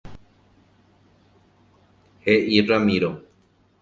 [2.33, 3.13] He'i Ramiro.